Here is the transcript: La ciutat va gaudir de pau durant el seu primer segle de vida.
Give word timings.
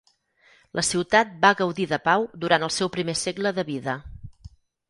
La 0.79 0.83
ciutat 0.87 1.35
va 1.43 1.51
gaudir 1.59 1.87
de 1.93 2.01
pau 2.07 2.27
durant 2.47 2.65
el 2.69 2.75
seu 2.79 2.93
primer 2.97 3.19
segle 3.27 3.55
de 3.59 3.67
vida. 3.73 3.99